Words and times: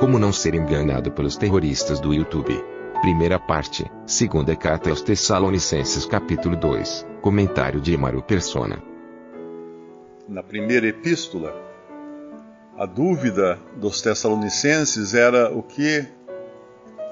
Como 0.00 0.18
não 0.18 0.32
ser 0.32 0.54
enganado 0.54 1.12
pelos 1.12 1.36
terroristas 1.36 2.00
do 2.00 2.14
YouTube. 2.14 2.54
Primeira 3.02 3.38
parte, 3.38 3.84
segunda 4.06 4.56
carta 4.56 4.88
aos 4.88 5.02
Tessalonicenses 5.02 6.06
capítulo 6.06 6.56
2, 6.56 7.06
comentário 7.20 7.82
de 7.82 7.92
Emaro 7.92 8.22
Persona. 8.22 8.82
Na 10.26 10.42
primeira 10.42 10.86
epístola, 10.86 11.54
a 12.78 12.86
dúvida 12.86 13.58
dos 13.76 14.00
Tessalonicenses 14.00 15.12
era 15.12 15.54
o 15.54 15.62
que 15.62 16.08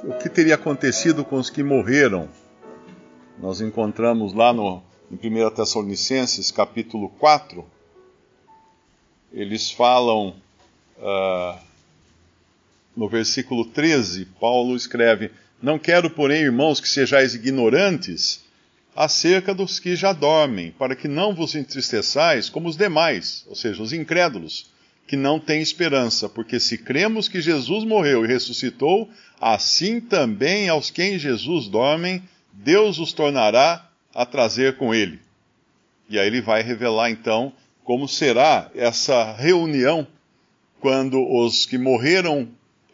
o 0.04 0.14
que 0.14 0.30
teria 0.30 0.54
acontecido 0.54 1.26
com 1.26 1.36
os 1.36 1.50
que 1.50 1.62
morreram. 1.62 2.26
Nós 3.38 3.60
encontramos 3.60 4.32
lá 4.32 4.50
no, 4.50 4.82
em 5.12 5.44
1 5.44 5.50
Tessalonicenses, 5.50 6.50
capítulo 6.50 7.10
4, 7.18 7.66
eles 9.30 9.70
falam, 9.70 10.34
uh, 10.98 11.67
no 12.96 13.08
versículo 13.08 13.64
13, 13.64 14.26
Paulo 14.40 14.76
escreve: 14.76 15.30
Não 15.62 15.78
quero, 15.78 16.10
porém, 16.10 16.42
irmãos, 16.42 16.80
que 16.80 16.88
sejais 16.88 17.34
ignorantes 17.34 18.44
acerca 18.94 19.54
dos 19.54 19.78
que 19.78 19.94
já 19.94 20.12
dormem, 20.12 20.72
para 20.72 20.96
que 20.96 21.06
não 21.06 21.34
vos 21.34 21.54
entristeçais 21.54 22.48
como 22.48 22.68
os 22.68 22.76
demais, 22.76 23.44
ou 23.48 23.54
seja, 23.54 23.82
os 23.82 23.92
incrédulos 23.92 24.70
que 25.06 25.16
não 25.16 25.40
tem 25.40 25.62
esperança, 25.62 26.28
porque 26.28 26.60
se 26.60 26.76
cremos 26.76 27.28
que 27.28 27.40
Jesus 27.40 27.82
morreu 27.84 28.24
e 28.24 28.28
ressuscitou, 28.28 29.08
assim 29.40 30.00
também 30.00 30.68
aos 30.68 30.90
que 30.90 31.02
em 31.02 31.18
Jesus 31.18 31.66
dormem, 31.66 32.22
Deus 32.52 32.98
os 32.98 33.14
tornará 33.14 33.88
a 34.14 34.26
trazer 34.26 34.76
com 34.76 34.94
ele. 34.94 35.18
E 36.10 36.18
aí 36.18 36.26
ele 36.26 36.42
vai 36.42 36.62
revelar 36.62 37.10
então 37.10 37.52
como 37.84 38.06
será 38.06 38.70
essa 38.74 39.32
reunião 39.32 40.06
quando 40.78 41.26
os 41.26 41.64
que 41.64 41.78
morreram 41.78 42.48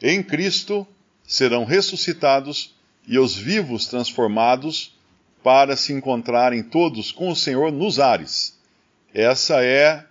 em 0.07 0.23
Cristo 0.23 0.87
serão 1.27 1.65
ressuscitados 1.65 2.75
e 3.09 3.19
os 3.19 3.35
vivos 3.35 3.87
transformados 3.87 4.93
para 5.43 5.77
se 5.77 5.95
encontrarem 5.95 6.63
todos 6.63 7.11
com 7.11 7.31
o 7.31 7.37
Senhor 7.37 7.73
nos 7.73 7.99
ares. 7.99 8.55
Essa 9.15 9.65
é 9.65 10.05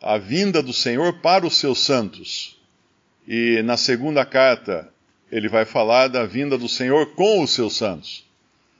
a 0.00 0.16
vinda 0.16 0.62
do 0.62 0.72
Senhor 0.72 1.20
para 1.20 1.46
os 1.46 1.58
seus 1.58 1.80
santos. 1.80 2.58
E 3.28 3.60
na 3.62 3.76
segunda 3.76 4.24
carta, 4.24 4.88
ele 5.30 5.50
vai 5.50 5.66
falar 5.66 6.08
da 6.08 6.24
vinda 6.24 6.56
do 6.56 6.68
Senhor 6.68 7.14
com 7.14 7.42
os 7.42 7.50
seus 7.50 7.76
santos. 7.76 8.24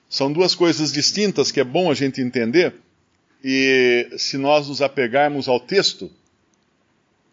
São 0.09 0.33
duas 0.33 0.55
coisas 0.55 0.91
distintas 0.91 1.53
que 1.53 1.61
é 1.61 1.65
bom 1.65 1.91
a 1.91 1.95
gente 1.95 2.23
entender, 2.23 2.77
e 3.45 4.09
se 4.17 4.39
nós 4.39 4.69
nos 4.69 4.81
apegarmos 4.81 5.49
ao 5.49 5.61
texto 5.61 6.11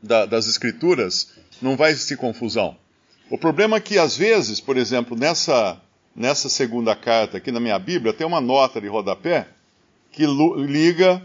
da, 0.01 0.25
das 0.25 0.45
Escrituras, 0.45 1.31
não 1.61 1.77
vai 1.77 1.91
existir 1.91 2.17
confusão. 2.17 2.82
O 3.29 3.37
problema 3.37 3.77
é 3.77 3.79
que, 3.79 3.97
às 3.97 4.15
vezes, 4.17 4.59
por 4.59 4.77
exemplo, 4.77 5.17
nessa, 5.17 5.81
nessa 6.15 6.49
segunda 6.49 6.95
carta 6.95 7.37
aqui 7.37 7.51
na 7.51 7.59
minha 7.59 7.79
Bíblia, 7.79 8.13
tem 8.13 8.27
uma 8.27 8.41
nota 8.41 8.81
de 8.81 8.87
rodapé 8.87 9.47
que 10.11 10.25
liga 10.25 11.23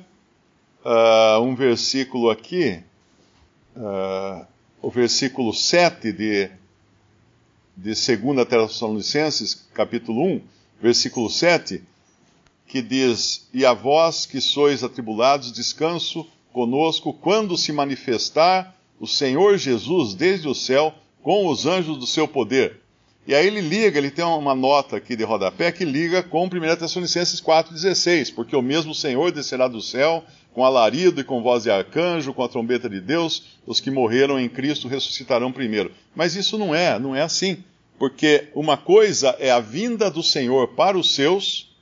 uh, 0.85 1.43
um 1.43 1.55
versículo 1.55 2.31
aqui, 2.31 2.83
uh, 3.77 4.47
o 4.81 4.91
versículo 4.91 5.53
7 5.53 6.13
de, 6.13 6.51
de 7.77 8.17
2 8.17 8.49
Tessalonicenses, 8.49 9.67
capítulo 9.75 10.25
1, 10.25 10.41
versículo 10.81 11.29
7, 11.29 11.83
que 12.67 12.81
diz: 12.81 13.49
E 13.53 13.67
a 13.67 13.75
vós 13.75 14.25
que 14.25 14.41
sois 14.41 14.85
atribulados, 14.85 15.53
descanso 15.53 16.27
conosco 16.53 17.13
quando 17.13 17.59
se 17.59 17.73
manifestar 17.73 18.75
o 18.99 19.07
Senhor 19.07 19.59
Jesus 19.59 20.15
desde 20.15 20.49
o 20.49 20.55
céu 20.55 20.95
com 21.29 21.47
os 21.47 21.67
anjos 21.67 21.99
do 21.99 22.07
seu 22.07 22.27
poder 22.27 22.81
e 23.27 23.35
aí 23.35 23.47
ele 23.47 23.61
liga, 23.61 23.99
ele 23.99 24.11
tem 24.11 24.25
uma 24.25 24.55
nota 24.55 24.97
aqui 24.97 25.15
de 25.15 25.23
rodapé 25.23 25.71
que 25.71 25.85
liga 25.85 26.23
com 26.23 26.47
1 26.47 26.49
Tessalonicenses 26.79 27.43
4,16, 27.43 28.35
porque 28.35 28.57
o 28.57 28.63
mesmo 28.63 28.95
Senhor 28.95 29.31
descerá 29.31 29.69
do 29.69 29.83
céu 29.83 30.25
com 30.55 30.65
alarido 30.65 31.21
e 31.21 31.25
com 31.25 31.43
voz 31.43 31.65
de 31.65 31.71
arcanjo, 31.71 32.33
com 32.33 32.43
a 32.43 32.49
trombeta 32.49 32.89
de 32.89 33.03
Deus, 33.03 33.43
os 33.67 33.79
que 33.79 33.91
morreram 33.91 34.41
em 34.41 34.49
Cristo 34.49 34.89
ressuscitarão 34.89 35.53
primeiro. 35.53 35.93
Mas 36.17 36.35
isso 36.35 36.57
não 36.57 36.75
é, 36.75 36.99
não 36.99 37.15
é 37.15 37.21
assim. 37.21 37.63
Porque 37.99 38.49
uma 38.55 38.79
coisa 38.79 39.37
é 39.39 39.51
a 39.51 39.61
vinda 39.61 40.11
do 40.11 40.23
Senhor 40.23 40.69
para 40.69 40.97
os 40.97 41.15
seus, 41.15 41.77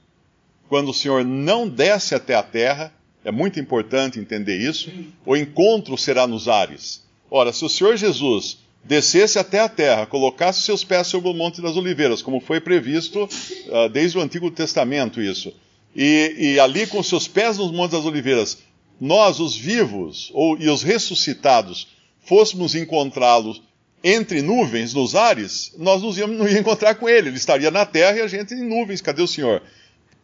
quando 0.68 0.88
o 0.88 0.94
Senhor 0.94 1.24
não 1.24 1.68
desce 1.68 2.16
até 2.16 2.34
a 2.34 2.42
terra, 2.42 2.92
é 3.24 3.30
muito 3.30 3.60
importante 3.60 4.18
entender 4.18 4.58
isso, 4.58 4.90
o 5.24 5.36
encontro 5.36 5.96
será 5.96 6.26
nos 6.26 6.48
ares. 6.48 7.06
Ora, 7.30 7.52
se 7.52 7.64
o 7.64 7.68
Senhor 7.68 7.96
Jesus 7.96 8.65
descesse 8.86 9.38
até 9.38 9.60
a 9.60 9.68
terra, 9.68 10.06
colocasse 10.06 10.62
seus 10.62 10.84
pés 10.84 11.08
sobre 11.08 11.28
o 11.28 11.34
Monte 11.34 11.60
das 11.60 11.76
Oliveiras, 11.76 12.22
como 12.22 12.40
foi 12.40 12.60
previsto 12.60 13.24
uh, 13.24 13.88
desde 13.88 14.16
o 14.16 14.20
Antigo 14.20 14.50
Testamento, 14.50 15.20
isso. 15.20 15.52
E, 15.94 16.34
e, 16.38 16.60
ali, 16.60 16.86
com 16.86 17.02
seus 17.02 17.26
pés 17.26 17.58
nos 17.58 17.72
Montes 17.72 17.96
das 17.96 18.04
Oliveiras, 18.04 18.58
nós, 19.00 19.40
os 19.40 19.56
vivos 19.56 20.30
ou, 20.32 20.58
e 20.58 20.68
os 20.68 20.82
ressuscitados, 20.82 21.88
fôssemos 22.20 22.74
encontrá-los 22.74 23.62
entre 24.04 24.40
nuvens, 24.40 24.94
nos 24.94 25.16
ares, 25.16 25.74
nós 25.78 26.02
nos 26.02 26.16
íamos, 26.16 26.36
não 26.36 26.48
ia 26.48 26.60
encontrar 26.60 26.94
com 26.94 27.08
ele. 27.08 27.28
Ele 27.28 27.36
estaria 27.36 27.70
na 27.70 27.84
terra 27.84 28.18
e 28.18 28.20
a 28.20 28.28
gente 28.28 28.54
em 28.54 28.62
nuvens. 28.62 29.00
Cadê 29.00 29.22
o 29.22 29.26
Senhor? 29.26 29.62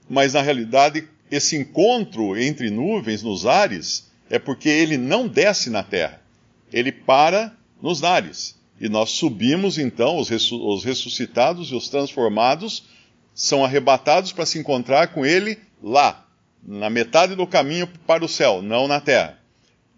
Mas, 0.09 0.34
na 0.34 0.43
realidade, 0.43 1.09
esse 1.31 1.56
encontro 1.56 2.39
entre 2.39 2.71
nuvens, 2.71 3.22
nos 3.22 3.45
ares, 3.47 4.11
é 4.31 4.39
porque 4.39 4.69
ele 4.69 4.97
não 4.97 5.27
desce 5.27 5.69
na 5.69 5.83
terra. 5.83 6.21
Ele 6.72 6.93
para 6.93 7.53
nos 7.82 8.04
ares. 8.04 8.56
E 8.81 8.88
nós 8.88 9.10
subimos 9.10 9.76
então, 9.76 10.19
os, 10.19 10.28
ressuscitados 10.84 11.69
e 11.70 11.75
os 11.75 11.88
transformados 11.88 12.84
são 13.34 13.65
arrebatados 13.65 14.32
para 14.32 14.47
se 14.47 14.59
encontrar 14.59 15.09
com 15.09 15.26
ele 15.26 15.59
lá, 15.82 16.26
na 16.62 16.88
metade 16.88 17.34
do 17.34 17.47
caminho 17.47 17.88
para 18.06 18.25
o 18.25 18.28
céu, 18.28 18.62
não 18.62 18.87
na 18.87 19.00
terra. 19.00 19.38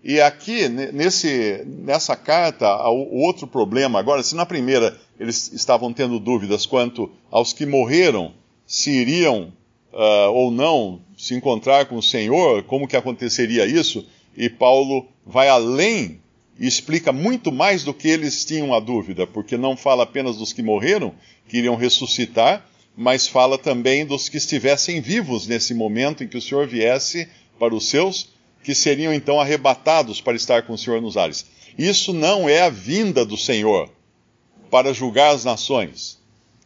E 0.03 0.21
aqui, 0.21 0.69
nesse, 0.69 1.65
nessa 1.67 2.15
carta, 2.15 2.67
o 2.91 3.23
outro 3.23 3.47
problema 3.47 3.99
agora, 3.99 4.23
se 4.23 4.35
na 4.35 4.45
primeira 4.45 4.99
eles 5.19 5.53
estavam 5.53 5.93
tendo 5.93 6.21
dúvidas 6.21 6.67
quanto 6.67 7.11
aos 7.31 7.55
que 7.55 7.65
morreram, 7.65 8.35
se 8.67 8.91
iriam 8.91 9.53
uh, 9.93 10.31
ou 10.31 10.51
não 10.51 11.01
se 11.17 11.35
encontrar 11.35 11.87
com 11.87 11.97
o 11.97 12.03
Senhor, 12.03 12.65
como 12.65 12.87
que 12.87 12.97
aconteceria 12.97 13.67
isso, 13.67 14.07
e 14.37 14.51
Paulo 14.51 15.07
vai 15.25 15.49
além 15.49 16.21
e 16.59 16.67
explica 16.67 17.13
muito 17.13 17.51
mais 17.51 17.83
do 17.83 17.93
que 17.93 18.09
eles 18.09 18.45
tinham 18.45 18.73
a 18.73 18.81
dúvida, 18.81 19.27
porque 19.27 19.57
não 19.57 19.77
fala 19.77 20.05
apenas 20.05 20.37
dos 20.37 20.53
que 20.53 20.63
morreram, 20.63 21.15
que 21.49 21.59
iriam 21.59 21.75
ressuscitar, 21.75 22.65
mas 22.97 23.27
fala 23.27 23.59
também 23.59 24.07
dos 24.07 24.29
que 24.29 24.37
estivessem 24.37 25.01
vivos 25.01 25.47
nesse 25.47 25.75
momento 25.75 26.23
em 26.23 26.29
que 26.29 26.39
o 26.39 26.43
Senhor 26.43 26.67
viesse 26.67 27.29
para 27.59 27.75
os 27.75 27.89
seus, 27.89 28.33
que 28.63 28.75
seriam 28.75 29.13
então 29.13 29.41
arrebatados 29.41 30.21
para 30.21 30.37
estar 30.37 30.63
com 30.63 30.75
o 30.75 30.79
Senhor 30.79 31.03
nos 31.03 31.17
ares. 31.17 31.45
Isso 31.77 32.13
não 32.13 32.49
é 32.49 32.63
a 32.63 32.71
vinda 32.71 33.25
do 33.25 33.37
Senhor 33.37 33.91
para 34.71 34.93
julgar 34.93 35.35
as 35.35 35.45
nações. 35.45 36.19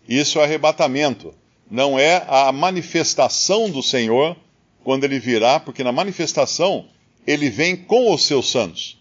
Isso 0.07 0.39
é 0.39 0.45
arrebatamento. 0.45 1.35
Não 1.71 1.99
é 1.99 2.25
a 2.29 2.53
manifestação 2.53 3.71
do 3.71 3.83
Senhor 3.83 4.37
quando 4.85 5.05
ele 5.05 5.19
virá, 5.19 5.59
porque 5.59 5.83
na 5.83 5.93
manifestação 5.93 6.87
ele 7.27 7.51
vem 7.51 7.75
com 7.75 8.13
os 8.13 8.25
seus 8.25 8.51
santos 8.51 8.98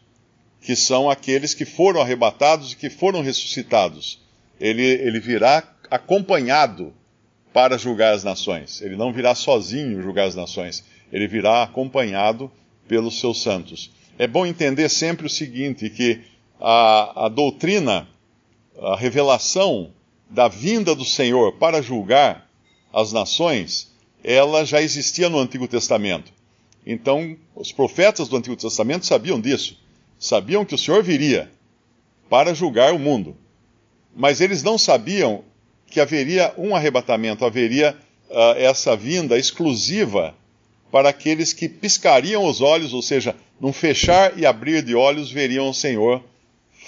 que 0.67 0.75
são 0.75 1.09
aqueles 1.09 1.53
que 1.53 1.63
foram 1.63 2.01
arrebatados 2.01 2.73
e 2.73 2.75
que 2.75 2.89
foram 2.89 3.21
ressuscitados. 3.21 4.19
Ele, 4.59 4.83
ele 4.83 5.17
virá 5.17 5.63
acompanhado 5.89 6.93
para 7.53 7.77
julgar 7.77 8.13
as 8.13 8.25
nações. 8.25 8.81
Ele 8.81 8.97
não 8.97 9.13
virá 9.13 9.33
sozinho 9.33 10.01
julgar 10.01 10.27
as 10.27 10.35
nações. 10.35 10.83
Ele 11.09 11.25
virá 11.25 11.63
acompanhado 11.63 12.51
pelos 12.85 13.17
seus 13.17 13.41
santos. 13.41 13.91
É 14.19 14.27
bom 14.27 14.45
entender 14.45 14.89
sempre 14.89 15.25
o 15.25 15.29
seguinte: 15.29 15.89
que 15.89 16.19
a, 16.59 17.27
a 17.27 17.29
doutrina, 17.29 18.05
a 18.77 18.97
revelação 18.97 19.93
da 20.29 20.49
vinda 20.49 20.93
do 20.93 21.05
Senhor 21.05 21.53
para 21.53 21.81
julgar 21.81 22.45
as 22.91 23.13
nações, 23.13 23.95
ela 24.21 24.65
já 24.65 24.81
existia 24.81 25.29
no 25.29 25.39
Antigo 25.39 25.65
Testamento. 25.65 26.29
Então, 26.85 27.37
os 27.55 27.71
profetas 27.71 28.27
do 28.27 28.35
Antigo 28.35 28.57
Testamento 28.57 29.05
sabiam 29.05 29.39
disso 29.39 29.86
sabiam 30.19 30.65
que 30.65 30.75
o 30.75 30.77
Senhor 30.77 31.03
viria 31.03 31.51
para 32.29 32.53
julgar 32.53 32.93
o 32.93 32.99
mundo, 32.99 33.35
mas 34.15 34.41
eles 34.41 34.63
não 34.63 34.77
sabiam 34.77 35.43
que 35.85 35.99
haveria 35.99 36.53
um 36.57 36.75
arrebatamento, 36.75 37.45
haveria 37.45 37.95
uh, 38.29 38.57
essa 38.57 38.95
vinda 38.95 39.37
exclusiva 39.37 40.35
para 40.91 41.09
aqueles 41.09 41.53
que 41.53 41.69
piscariam 41.69 42.45
os 42.45 42.61
olhos, 42.61 42.93
ou 42.93 43.01
seja, 43.01 43.35
num 43.59 43.73
fechar 43.73 44.37
e 44.37 44.45
abrir 44.45 44.81
de 44.83 44.95
olhos, 44.95 45.31
veriam 45.31 45.69
o 45.69 45.73
Senhor 45.73 46.23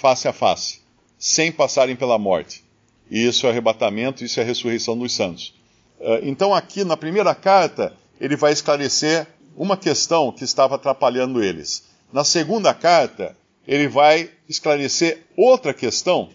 face 0.00 0.26
a 0.28 0.32
face, 0.32 0.80
sem 1.18 1.52
passarem 1.52 1.96
pela 1.96 2.18
morte. 2.18 2.64
E 3.10 3.26
isso 3.26 3.46
é 3.46 3.50
arrebatamento, 3.50 4.24
isso 4.24 4.40
é 4.40 4.44
ressurreição 4.44 4.96
dos 4.96 5.12
santos. 5.12 5.54
Uh, 5.98 6.20
então, 6.22 6.54
aqui 6.54 6.84
na 6.84 6.96
primeira 6.96 7.34
carta, 7.34 7.94
ele 8.20 8.36
vai 8.36 8.52
esclarecer 8.52 9.26
uma 9.56 9.76
questão 9.76 10.32
que 10.32 10.44
estava 10.44 10.76
atrapalhando 10.76 11.42
eles. 11.42 11.84
Na 12.12 12.24
segunda 12.24 12.74
carta, 12.74 13.36
ele 13.66 13.88
vai 13.88 14.30
esclarecer 14.48 15.22
outra 15.36 15.72
questão, 15.72 16.30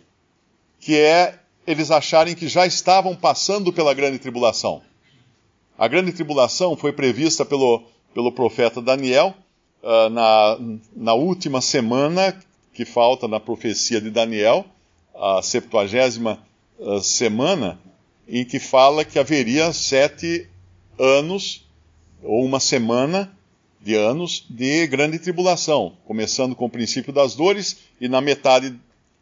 que 0.79 0.97
é 0.97 1.39
eles 1.67 1.91
acharem 1.91 2.35
que 2.35 2.47
já 2.47 2.65
estavam 2.65 3.15
passando 3.15 3.73
pela 3.73 3.93
grande 3.93 4.19
tribulação. 4.19 4.81
A 5.77 5.87
grande 5.87 6.13
tribulação 6.13 6.77
foi 6.77 6.93
prevista 6.93 7.43
pelo, 7.43 7.83
pelo 8.13 8.31
profeta 8.31 8.81
Daniel 8.81 9.33
uh, 9.83 10.09
na, 10.09 10.57
na 10.95 11.13
última 11.13 11.59
semana 11.59 12.39
que 12.73 12.85
falta 12.85 13.27
na 13.27 13.39
profecia 13.39 13.99
de 13.99 14.09
Daniel, 14.09 14.65
a 15.13 15.41
septuagésima 15.41 16.39
uh, 16.77 17.01
semana, 17.01 17.79
em 18.27 18.45
que 18.45 18.59
fala 18.59 19.03
que 19.03 19.17
haveria 19.17 19.73
sete 19.73 20.47
anos, 20.97 21.65
ou 22.23 22.43
uma 22.45 22.59
semana 22.59 23.34
de 23.85 23.93
anos, 23.93 24.43
de 24.49 24.87
grande 24.87 25.19
tribulação, 25.19 25.95
começando 26.05 26.55
com 26.55 26.65
o 26.65 26.69
princípio 26.69 27.13
das 27.13 27.35
dores 27.35 27.77
e 28.01 28.09
na 28.09 28.19
metade 28.19 28.73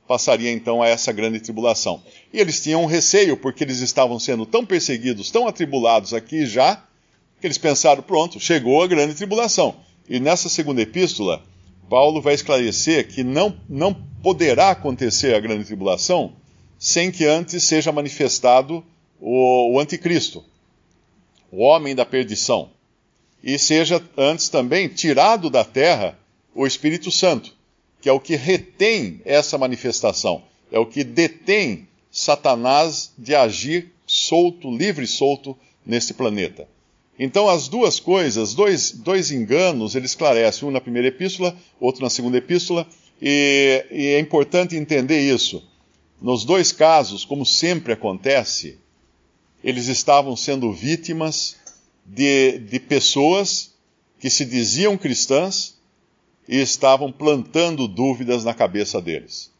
passaria 0.07 0.49
então 0.49 0.81
a 0.81 0.87
essa 0.87 1.11
grande 1.11 1.41
tribulação. 1.41 2.01
E 2.31 2.39
eles 2.39 2.63
tinham 2.63 2.81
um 2.81 2.85
receio, 2.85 3.35
porque 3.35 3.65
eles 3.65 3.79
estavam 3.79 4.17
sendo 4.17 4.45
tão 4.45 4.65
perseguidos, 4.65 5.29
tão 5.29 5.49
atribulados 5.49 6.13
aqui 6.13 6.45
já, 6.45 6.81
que 7.41 7.45
eles 7.45 7.57
pensaram: 7.57 8.01
pronto, 8.01 8.39
chegou 8.39 8.81
a 8.81 8.87
grande 8.87 9.15
tribulação. 9.15 9.75
E 10.07 10.17
nessa 10.17 10.47
segunda 10.47 10.81
epístola, 10.81 11.43
Paulo 11.89 12.21
vai 12.21 12.33
esclarecer 12.33 13.09
que 13.09 13.21
não, 13.21 13.57
não 13.67 13.93
poderá 13.93 14.69
acontecer 14.69 15.35
a 15.35 15.41
grande 15.41 15.65
tribulação 15.65 16.31
sem 16.79 17.11
que 17.11 17.25
antes 17.25 17.65
seja 17.65 17.91
manifestado 17.91 18.81
o, 19.19 19.73
o 19.73 19.79
anticristo, 19.79 20.41
o 21.51 21.61
homem 21.63 21.93
da 21.93 22.05
perdição, 22.05 22.69
e 23.43 23.59
seja 23.59 24.01
antes 24.17 24.49
também 24.49 24.87
tirado 24.87 25.49
da 25.49 25.63
terra 25.63 26.17
o 26.55 26.65
Espírito 26.65 27.11
Santo 27.11 27.53
que 28.03 28.09
é 28.09 28.11
o 28.11 28.19
que 28.19 28.35
retém 28.35 29.21
essa 29.23 29.57
manifestação, 29.57 30.43
é 30.69 30.77
o 30.77 30.85
que 30.85 31.05
detém 31.05 31.87
Satanás 32.11 33.13
de 33.17 33.33
agir 33.33 33.93
solto, 34.05 34.69
livre 34.69 35.05
e 35.05 35.07
solto 35.07 35.57
nesse 35.85 36.13
planeta. 36.13 36.67
Então, 37.17 37.47
as 37.47 37.69
duas 37.69 38.01
coisas, 38.01 38.53
dois, 38.53 38.91
dois 38.91 39.31
enganos, 39.31 39.95
ele 39.95 40.05
esclarece, 40.05 40.65
um 40.65 40.71
na 40.71 40.81
primeira 40.81 41.07
epístola, 41.07 41.55
outro 41.79 42.03
na 42.03 42.09
segunda 42.09 42.37
epístola, 42.37 42.85
e, 43.21 43.85
e 43.89 44.07
é 44.07 44.19
importante 44.19 44.75
entender 44.75 45.21
isso. 45.21 45.63
Nos 46.21 46.43
dois 46.43 46.73
casos, 46.73 47.23
como 47.23 47.45
sempre 47.45 47.93
acontece, 47.93 48.79
eles 49.63 49.87
estavam 49.87 50.35
sendo 50.35 50.73
vítimas 50.73 51.55
de, 52.05 52.59
de 52.59 52.79
pessoas 52.79 53.73
que 54.19 54.29
se 54.29 54.45
diziam 54.45 54.97
cristãs, 54.97 55.73
e 56.47 56.57
estavam 56.61 57.11
plantando 57.11 57.87
dúvidas 57.87 58.43
na 58.43 58.53
cabeça 58.53 59.01
deles. 59.01 59.51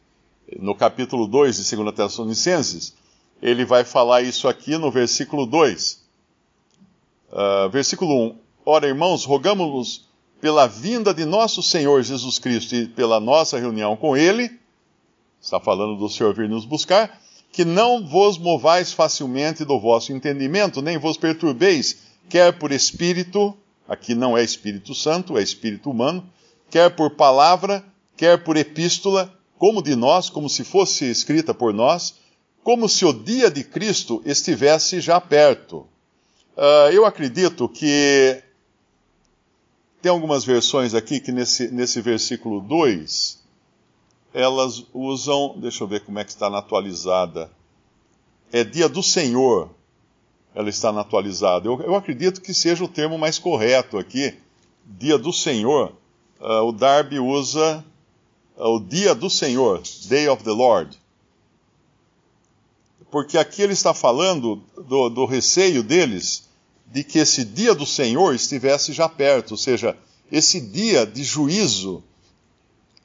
No 0.58 0.74
capítulo 0.74 1.26
2 1.26 1.56
de 1.56 1.76
2 1.76 1.94
Tessalonicenses, 1.94 2.94
ele 3.42 3.64
vai 3.64 3.84
falar 3.84 4.22
isso 4.22 4.46
aqui 4.46 4.76
no 4.76 4.90
versículo 4.90 5.46
2. 5.46 6.04
Uh, 7.32 7.36
ah, 7.36 7.68
versículo 7.68 8.28
1: 8.28 8.38
Ora, 8.66 8.86
irmãos, 8.86 9.24
rogamos-vos 9.24 10.06
pela 10.40 10.66
vinda 10.66 11.14
de 11.14 11.24
nosso 11.24 11.62
Senhor 11.62 12.02
Jesus 12.02 12.38
Cristo 12.38 12.74
e 12.74 12.86
pela 12.86 13.18
nossa 13.18 13.58
reunião 13.58 13.96
com 13.96 14.16
Ele, 14.16 14.50
está 15.40 15.58
falando 15.58 15.96
do 15.96 16.08
Senhor 16.08 16.34
vir 16.34 16.48
nos 16.48 16.66
buscar, 16.66 17.18
que 17.50 17.64
não 17.64 18.06
vos 18.06 18.36
movais 18.36 18.92
facilmente 18.92 19.64
do 19.64 19.80
vosso 19.80 20.12
entendimento, 20.12 20.82
nem 20.82 20.98
vos 20.98 21.16
perturbeis, 21.16 22.02
quer 22.28 22.58
por 22.58 22.72
espírito, 22.72 23.56
aqui 23.88 24.14
não 24.14 24.36
é 24.36 24.42
Espírito 24.42 24.94
Santo, 24.94 25.38
é 25.38 25.42
Espírito 25.42 25.90
humano, 25.90 26.28
quer 26.70 26.94
por 26.94 27.10
palavra, 27.10 27.84
quer 28.16 28.42
por 28.42 28.56
epístola, 28.56 29.32
como 29.58 29.82
de 29.82 29.94
nós, 29.94 30.28
como 30.28 30.48
se 30.48 30.64
fosse 30.64 31.04
escrita 31.10 31.54
por 31.54 31.72
nós, 31.72 32.14
como 32.62 32.88
se 32.88 33.04
o 33.04 33.12
dia 33.12 33.50
de 33.50 33.62
Cristo 33.62 34.22
estivesse 34.24 35.00
já 35.00 35.20
perto. 35.20 35.86
Uh, 36.56 36.90
eu 36.92 37.04
acredito 37.04 37.68
que 37.68 38.42
tem 40.00 40.10
algumas 40.10 40.44
versões 40.44 40.94
aqui 40.94 41.20
que 41.20 41.32
nesse, 41.32 41.68
nesse 41.68 42.00
versículo 42.00 42.60
2, 42.60 43.42
elas 44.32 44.84
usam, 44.92 45.56
deixa 45.58 45.82
eu 45.82 45.88
ver 45.88 46.04
como 46.04 46.18
é 46.18 46.24
que 46.24 46.30
está 46.30 46.50
na 46.50 46.58
atualizada. 46.58 47.50
É 48.52 48.62
dia 48.62 48.88
do 48.88 49.02
Senhor, 49.02 49.70
ela 50.54 50.68
está 50.68 50.90
atualizada. 50.98 51.66
Eu, 51.68 51.80
eu 51.80 51.94
acredito 51.94 52.40
que 52.40 52.54
seja 52.54 52.84
o 52.84 52.88
termo 52.88 53.18
mais 53.18 53.38
correto 53.38 53.98
aqui, 53.98 54.34
dia 54.86 55.18
do 55.18 55.32
Senhor 55.32 55.92
uh, 56.44 56.62
o 56.62 56.72
Darby 56.72 57.18
usa 57.18 57.84
uh, 58.56 58.76
o 58.76 58.80
dia 58.80 59.14
do 59.14 59.30
Senhor, 59.30 59.82
Day 60.06 60.28
of 60.28 60.44
the 60.44 60.50
Lord. 60.50 60.96
Porque 63.10 63.38
aqui 63.38 63.62
ele 63.62 63.72
está 63.72 63.94
falando 63.94 64.62
do, 64.76 65.08
do 65.08 65.24
receio 65.24 65.82
deles 65.82 66.48
de 66.86 67.02
que 67.02 67.18
esse 67.18 67.44
dia 67.44 67.74
do 67.74 67.86
Senhor 67.86 68.34
estivesse 68.34 68.92
já 68.92 69.08
perto, 69.08 69.52
ou 69.52 69.56
seja, 69.56 69.96
esse 70.30 70.60
dia 70.60 71.06
de 71.06 71.22
juízo 71.24 72.02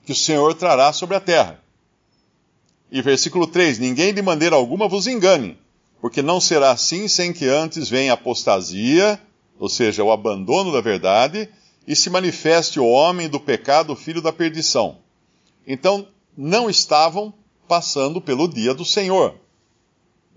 que 0.06 0.12
o 0.12 0.16
Senhor 0.16 0.54
trará 0.56 0.92
sobre 0.92 1.16
a 1.16 1.20
terra. 1.20 1.64
E 2.92 3.02
versículo 3.02 3.46
3: 3.46 3.78
Ninguém 3.78 4.14
de 4.14 4.22
maneira 4.22 4.56
alguma 4.56 4.88
vos 4.88 5.06
engane, 5.06 5.58
porque 6.02 6.22
não 6.22 6.40
será 6.40 6.72
assim 6.72 7.08
sem 7.08 7.34
que 7.34 7.46
antes 7.48 7.90
venha 7.90 8.12
a 8.12 8.16
apostasia, 8.16 9.20
ou 9.60 9.68
seja, 9.68 10.04
o 10.04 10.12
abandono 10.12 10.72
da 10.72 10.82
verdade, 10.82 11.50
e 11.88 11.96
se 11.96 12.10
manifeste 12.10 12.80
o 12.80 12.86
homem 12.86 13.28
do 13.28 13.40
pecado, 13.40 13.96
filho 13.96 14.22
da 14.22 14.32
perdição. 14.32 14.98
Então, 15.68 16.08
não 16.38 16.70
estavam 16.70 17.34
passando 17.68 18.22
pelo 18.22 18.48
dia 18.48 18.74
do 18.74 18.86
Senhor, 18.86 19.36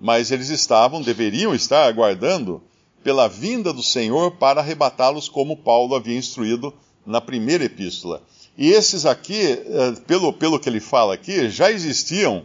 mas 0.01 0.31
eles 0.31 0.49
estavam, 0.49 1.01
deveriam 1.01 1.55
estar 1.55 1.87
aguardando 1.87 2.63
pela 3.05 3.29
vinda 3.29 3.73
do 3.73 3.83
Senhor 3.83 4.33
para 4.33 4.61
arrebatá-los, 4.61 5.29
como 5.29 5.57
Paulo 5.57 5.95
havia 5.95 6.17
instruído 6.17 6.75
na 7.07 7.21
primeira 7.21 7.65
epístola. 7.65 8.23
E 8.57 8.71
esses 8.71 9.07
aqui, 9.07 9.43
eh, 9.43 9.93
pelo, 10.07 10.33
pelo 10.33 10.59
que 10.59 10.69
ele 10.69 10.81
fala 10.81 11.15
aqui, 11.15 11.49
já 11.49 11.71
existiam 11.71 12.45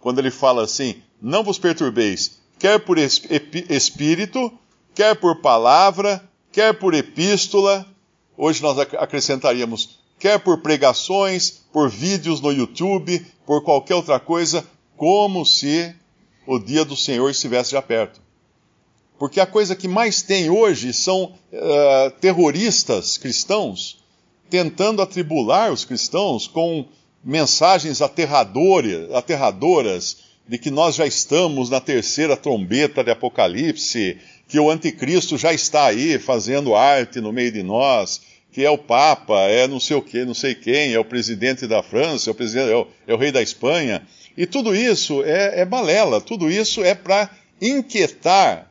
quando 0.00 0.18
ele 0.18 0.30
fala 0.30 0.62
assim: 0.64 1.02
não 1.20 1.44
vos 1.44 1.58
perturbeis, 1.58 2.41
quer 2.62 2.78
por 2.78 2.96
espírito, 2.96 4.50
quer 4.94 5.14
por 5.16 5.42
palavra, 5.42 6.22
quer 6.50 6.72
por 6.72 6.94
epístola, 6.94 7.86
Hoje 8.36 8.62
nós 8.62 8.78
acrescentaríamos, 8.78 10.00
quer 10.18 10.38
por 10.40 10.62
pregações, 10.62 11.62
por 11.72 11.90
vídeos 11.90 12.40
no 12.40 12.50
YouTube, 12.50 13.24
por 13.46 13.62
qualquer 13.62 13.94
outra 13.94 14.18
coisa, 14.18 14.66
como 14.96 15.44
se 15.44 15.94
o 16.46 16.58
dia 16.58 16.84
do 16.84 16.96
Senhor 16.96 17.28
estivesse 17.30 17.72
já 17.72 17.82
perto. 17.82 18.20
Porque 19.18 19.38
a 19.38 19.46
coisa 19.46 19.76
que 19.76 19.86
mais 19.86 20.22
tem 20.22 20.50
hoje 20.50 20.92
são 20.92 21.24
uh, 21.24 22.10
terroristas 22.20 23.18
cristãos 23.18 24.02
tentando 24.48 25.00
atribular 25.00 25.72
os 25.72 25.84
cristãos 25.84 26.48
com 26.48 26.86
mensagens 27.22 28.02
aterradoras, 28.02 29.12
aterradoras 29.14 30.16
de 30.46 30.58
que 30.58 30.70
nós 30.70 30.96
já 30.96 31.06
estamos 31.06 31.70
na 31.70 31.80
terceira 31.80 32.36
trombeta 32.36 33.02
de 33.02 33.10
Apocalipse, 33.10 34.18
que 34.48 34.58
o 34.58 34.70
anticristo 34.70 35.38
já 35.38 35.52
está 35.52 35.86
aí 35.86 36.18
fazendo 36.18 36.74
arte 36.74 37.20
no 37.20 37.32
meio 37.32 37.52
de 37.52 37.62
nós, 37.62 38.20
que 38.52 38.64
é 38.64 38.70
o 38.70 38.76
Papa, 38.76 39.40
é 39.48 39.66
não 39.66 39.80
sei 39.80 39.96
o 39.96 40.02
que, 40.02 40.24
não 40.24 40.34
sei 40.34 40.54
quem, 40.54 40.92
é 40.92 40.98
o 40.98 41.04
presidente 41.04 41.66
da 41.66 41.82
França, 41.82 42.28
é 42.28 42.32
o, 42.32 42.34
presidente, 42.34 42.70
é 42.70 42.76
o, 42.76 42.86
é 43.06 43.14
o 43.14 43.16
rei 43.16 43.32
da 43.32 43.40
Espanha. 43.40 44.06
E 44.36 44.46
tudo 44.46 44.74
isso 44.74 45.22
é, 45.24 45.60
é 45.60 45.64
balela, 45.64 46.20
tudo 46.20 46.50
isso 46.50 46.84
é 46.84 46.94
para 46.94 47.30
inquietar, 47.60 48.70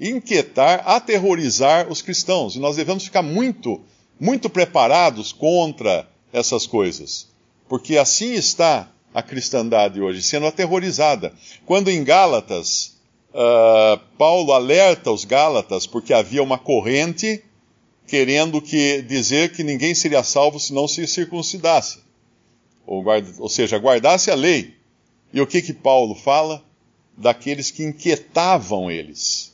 inquietar, 0.00 0.82
aterrorizar 0.88 1.90
os 1.90 2.00
cristãos. 2.00 2.56
E 2.56 2.58
nós 2.58 2.76
devemos 2.76 3.04
ficar 3.04 3.22
muito, 3.22 3.82
muito 4.18 4.48
preparados 4.48 5.30
contra 5.30 6.08
essas 6.32 6.66
coisas. 6.66 7.28
Porque 7.68 7.98
assim 7.98 8.32
está 8.32 8.90
a 9.14 9.22
cristandade 9.22 10.00
hoje, 10.00 10.22
sendo 10.22 10.46
aterrorizada. 10.46 11.32
Quando 11.66 11.90
em 11.90 12.02
Gálatas, 12.02 12.98
uh, 13.30 14.00
Paulo 14.16 14.52
alerta 14.52 15.10
os 15.10 15.24
Gálatas 15.24 15.86
porque 15.86 16.12
havia 16.12 16.42
uma 16.42 16.58
corrente 16.58 17.42
querendo 18.06 18.60
que 18.60 19.02
dizer 19.02 19.52
que 19.52 19.62
ninguém 19.62 19.94
seria 19.94 20.22
salvo 20.22 20.58
se 20.58 20.72
não 20.72 20.88
se 20.88 21.06
circuncidasse. 21.06 22.00
ou, 22.86 23.02
guarda, 23.02 23.30
ou 23.38 23.48
seja, 23.48 23.78
guardasse 23.78 24.30
a 24.30 24.34
lei. 24.34 24.74
E 25.32 25.40
o 25.40 25.46
que 25.46 25.62
que 25.62 25.72
Paulo 25.72 26.14
fala? 26.14 26.62
Daqueles 27.16 27.70
que 27.70 27.82
inquietavam 27.82 28.90
eles. 28.90 29.52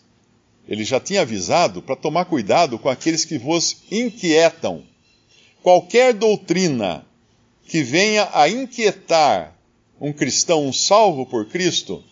Ele 0.68 0.84
já 0.84 1.00
tinha 1.00 1.22
avisado 1.22 1.80
para 1.80 1.96
tomar 1.96 2.24
cuidado 2.26 2.78
com 2.78 2.88
aqueles 2.88 3.24
que 3.24 3.38
vos 3.38 3.82
inquietam. 3.90 4.84
Qualquer 5.62 6.12
doutrina 6.14 7.06
que 7.68 7.82
venha 7.82 8.28
a 8.32 8.48
inquietar 8.48 9.54
um 10.00 10.12
cristão, 10.12 10.66
um 10.66 10.72
salvo 10.72 11.26
por 11.26 11.46
Cristo, 11.46 12.02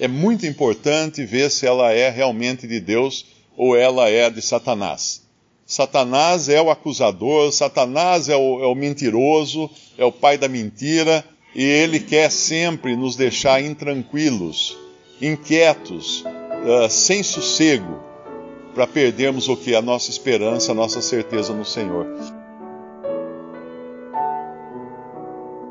é 0.00 0.08
muito 0.08 0.44
importante 0.44 1.24
ver 1.24 1.50
se 1.50 1.66
ela 1.66 1.92
é 1.92 2.10
realmente 2.10 2.66
de 2.66 2.80
Deus 2.80 3.24
ou 3.56 3.76
ela 3.76 4.08
é 4.08 4.28
de 4.28 4.42
Satanás. 4.42 5.22
Satanás 5.64 6.48
é 6.48 6.60
o 6.60 6.70
acusador, 6.70 7.50
Satanás 7.52 8.28
é 8.28 8.36
o, 8.36 8.62
é 8.62 8.66
o 8.66 8.74
mentiroso, 8.74 9.70
é 9.96 10.04
o 10.04 10.12
pai 10.12 10.36
da 10.36 10.48
mentira, 10.48 11.24
e 11.54 11.62
ele 11.62 12.00
quer 12.00 12.30
sempre 12.30 12.96
nos 12.96 13.14
deixar 13.14 13.62
intranquilos, 13.62 14.76
inquietos, 15.22 16.22
uh, 16.22 16.90
sem 16.90 17.22
sossego, 17.22 18.02
para 18.74 18.86
perdermos 18.86 19.48
o 19.48 19.56
que? 19.56 19.74
A 19.74 19.80
nossa 19.80 20.10
esperança, 20.10 20.72
a 20.72 20.74
nossa 20.74 21.00
certeza 21.00 21.54
no 21.54 21.64
Senhor. 21.64 22.43